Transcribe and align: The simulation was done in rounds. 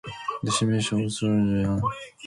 The 0.41 0.51
simulation 0.51 1.03
was 1.03 1.19
done 1.19 1.31
in 1.59 1.67
rounds. 1.67 1.83